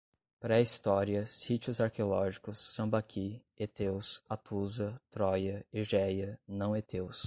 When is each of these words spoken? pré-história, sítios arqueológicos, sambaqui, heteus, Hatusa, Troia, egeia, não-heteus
pré-história, 0.39 1.27
sítios 1.27 1.79
arqueológicos, 1.79 2.57
sambaqui, 2.57 3.39
heteus, 3.55 4.23
Hatusa, 4.27 4.99
Troia, 5.11 5.63
egeia, 5.71 6.39
não-heteus 6.47 7.19